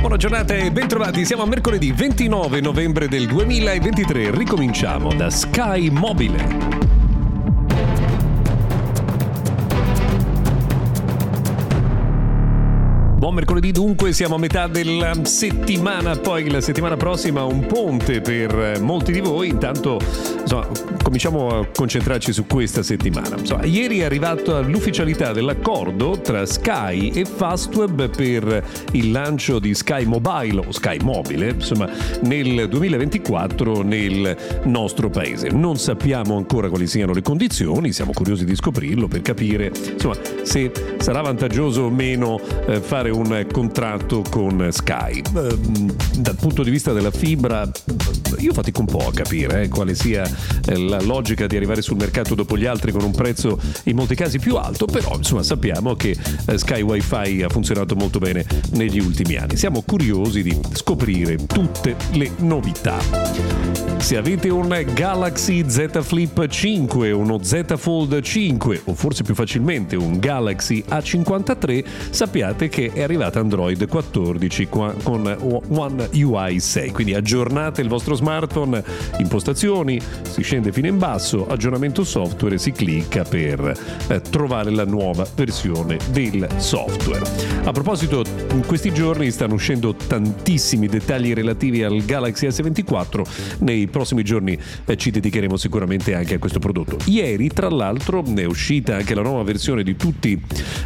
[0.00, 6.79] Buona giornata e bentrovati, siamo a mercoledì 29 novembre del 2023, ricominciamo da Sky Mobile.
[13.20, 18.78] Buon mercoledì dunque, siamo a metà della settimana, poi la settimana prossima un ponte per
[18.80, 19.98] molti di voi, intanto
[20.40, 20.66] insomma,
[21.02, 23.36] cominciamo a concentrarci su questa settimana.
[23.36, 30.06] Insomma, ieri è arrivata l'ufficialità dell'accordo tra Sky e Fastweb per il lancio di Sky
[30.06, 31.90] Mobile o Sky Mobile, insomma,
[32.22, 34.34] nel 2024 nel
[34.64, 35.50] nostro paese.
[35.50, 40.89] Non sappiamo ancora quali siano le condizioni, siamo curiosi di scoprirlo per capire insomma, se
[41.00, 45.22] sarà vantaggioso o meno eh, fare un contratto con Sky.
[45.34, 47.68] Ehm, dal punto di vista della fibra,
[48.38, 50.24] io fatico un po' a capire eh, quale sia
[50.66, 54.14] eh, la logica di arrivare sul mercato dopo gli altri con un prezzo in molti
[54.14, 56.16] casi più alto, però insomma sappiamo che
[56.46, 59.56] eh, Sky Wi-Fi ha funzionato molto bene negli ultimi anni.
[59.56, 62.98] Siamo curiosi di scoprire tutte le novità.
[63.98, 69.94] Se avete un Galaxy Z Flip 5, uno Z Fold 5 o forse più facilmente
[69.94, 77.82] un Galaxy A53, sappiate che è arrivata Android 14 con One UI 6, quindi aggiornate
[77.82, 78.84] il vostro smartphone,
[79.18, 84.84] impostazioni, si scende fino in basso, aggiornamento software e si clicca per eh, trovare la
[84.84, 87.24] nuova versione del software.
[87.64, 94.22] A proposito, in questi giorni stanno uscendo tantissimi dettagli relativi al Galaxy S24, nei prossimi
[94.22, 96.98] giorni eh, ci dedicheremo sicuramente anche a questo prodotto.
[97.06, 100.40] Ieri, tra l'altro, è uscita anche la nuova versione di tutti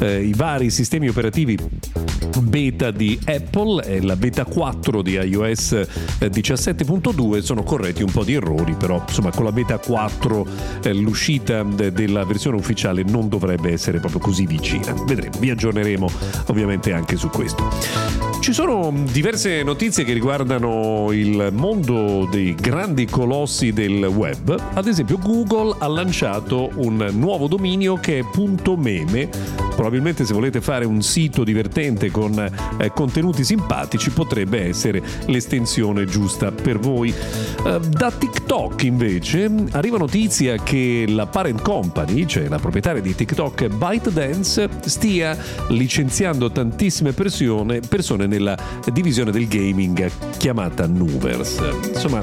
[0.00, 1.58] eh, i vari sistemi operativi
[2.40, 5.72] beta di Apple e la beta 4 di iOS
[6.20, 10.46] 17.2 eh, sono corretti un po' di errori però insomma con la beta 4
[10.82, 16.10] eh, l'uscita della versione ufficiale non dovrebbe essere proprio così vicina vedremo vi aggiorneremo
[16.46, 23.72] ovviamente anche su questo ci sono diverse notizie che riguardano il mondo dei grandi colossi
[23.72, 24.56] del web.
[24.72, 28.24] Ad esempio, Google ha lanciato un nuovo dominio che è
[28.76, 29.28] .meme.
[29.74, 32.36] Probabilmente se volete fare un sito divertente con
[32.78, 37.10] eh, contenuti simpatici potrebbe essere l'estensione giusta per voi.
[37.10, 43.68] Eh, da TikTok invece arriva notizia che la parent company, cioè la proprietaria di TikTok
[43.68, 48.58] ByteDance, stia licenziando tantissime persone, persone nella
[48.92, 51.60] divisione del gaming chiamata Nuvers.
[51.92, 52.20] Insomma,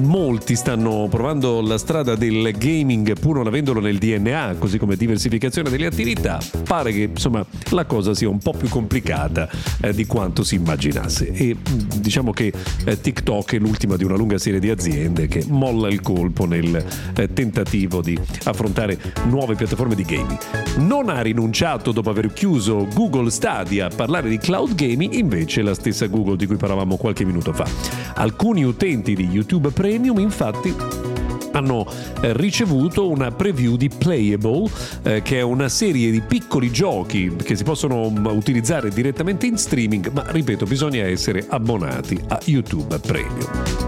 [0.00, 5.70] molti stanno provando la strada del gaming pur non avendolo nel DNA, così come diversificazione
[5.70, 6.40] delle attività.
[6.64, 9.48] Pare che insomma la cosa sia un po' più complicata
[9.80, 11.32] eh, di quanto si immaginasse.
[11.32, 12.52] E mm, diciamo che
[12.84, 16.84] eh, TikTok è l'ultima di una lunga serie di aziende che molla il colpo nel
[17.14, 20.38] eh, tentativo di affrontare nuove piattaforme di gaming.
[20.78, 25.74] Non ha rinunciato dopo aver chiuso Google Stadia a parlare di cloud gaming, invece la
[25.74, 27.66] stessa Google di cui parlavamo qualche minuto fa.
[28.14, 30.74] Alcuni utenti di YouTube Premium infatti
[31.52, 31.86] hanno
[32.20, 34.68] eh, ricevuto una preview di Playable,
[35.02, 39.56] eh, che è una serie di piccoli giochi che si possono mm, utilizzare direttamente in
[39.56, 43.85] streaming, ma ripeto, bisogna essere abbonati a YouTube Premium.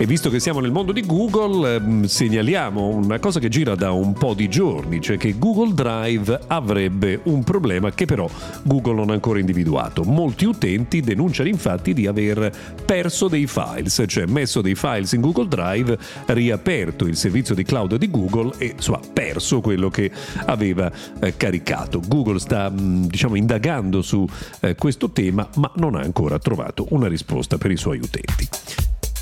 [0.00, 3.90] E visto che siamo nel mondo di Google, ehm, segnaliamo una cosa che gira da
[3.90, 8.30] un po' di giorni, cioè che Google Drive avrebbe un problema che però
[8.62, 10.04] Google non ha ancora individuato.
[10.04, 12.48] Molti utenti denunciano infatti di aver
[12.86, 17.96] perso dei files, cioè messo dei files in Google Drive, riaperto il servizio di cloud
[17.96, 20.12] di Google e insomma perso quello che
[20.46, 22.00] aveva eh, caricato.
[22.06, 24.24] Google sta mm, diciamo indagando su
[24.60, 28.48] eh, questo tema ma non ha ancora trovato una risposta per i suoi utenti.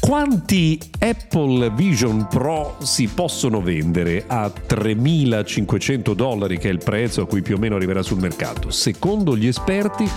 [0.07, 7.27] Quanti Apple Vision Pro si possono vendere a 3.500 dollari, che è il prezzo a
[7.27, 8.71] cui più o meno arriverà sul mercato?
[8.71, 10.09] Secondo gli esperti,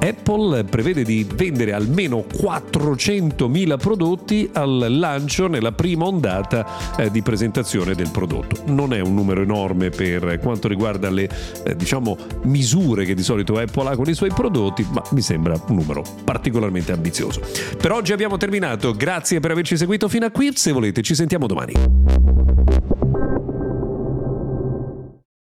[0.00, 7.94] Apple prevede di vendere almeno 400.000 prodotti al lancio nella prima ondata eh, di presentazione
[7.94, 8.62] del prodotto.
[8.66, 11.28] Non è un numero enorme per quanto riguarda le
[11.64, 15.54] eh, diciamo, misure che di solito Apple ha con i suoi prodotti, ma mi sembra
[15.68, 17.40] un numero particolarmente ambizioso.
[17.76, 21.46] Per oggi abbiamo terminato, grazie per averci seguito fino a qui, se volete ci sentiamo
[21.46, 22.99] domani.